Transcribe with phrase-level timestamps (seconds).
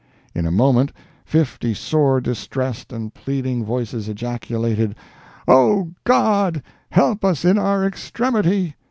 [0.33, 0.91] In a moment
[1.25, 4.95] fifty sore distressed and pleading voices ejaculated,
[5.47, 6.63] "O God!
[6.89, 8.73] help us in our extremity!"